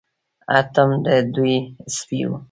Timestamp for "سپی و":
1.95-2.31